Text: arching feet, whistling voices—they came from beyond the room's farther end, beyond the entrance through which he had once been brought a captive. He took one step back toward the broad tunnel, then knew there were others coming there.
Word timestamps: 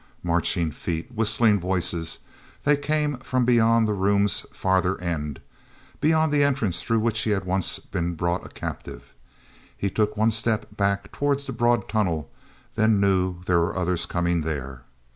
arching 0.27 0.71
feet, 0.71 1.11
whistling 1.13 1.59
voices—they 1.59 2.75
came 2.75 3.17
from 3.19 3.45
beyond 3.45 3.87
the 3.87 3.93
room's 3.93 4.47
farther 4.51 4.99
end, 4.99 5.39
beyond 5.99 6.31
the 6.33 6.43
entrance 6.43 6.81
through 6.81 6.99
which 6.99 7.19
he 7.19 7.29
had 7.29 7.45
once 7.45 7.77
been 7.77 8.15
brought 8.15 8.43
a 8.43 8.49
captive. 8.49 9.13
He 9.77 9.91
took 9.91 10.17
one 10.17 10.31
step 10.31 10.75
back 10.75 11.11
toward 11.11 11.37
the 11.41 11.53
broad 11.53 11.87
tunnel, 11.87 12.31
then 12.73 12.99
knew 12.99 13.43
there 13.43 13.59
were 13.59 13.77
others 13.77 14.07
coming 14.07 14.41
there. 14.41 14.81